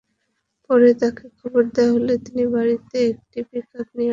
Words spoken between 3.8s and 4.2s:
নিয়ে আসেন।